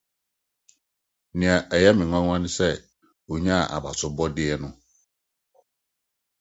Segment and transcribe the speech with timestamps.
[1.37, 2.69] Nea ɛyɛɛ me nwonwa ne sɛ,
[3.31, 4.69] onyaa Abasobɔde no.